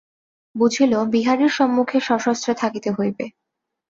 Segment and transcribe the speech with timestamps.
[0.55, 3.25] বুঝিল, বিহারীর সম্মুখে সশস্ত্রে থাকিতে হইবে।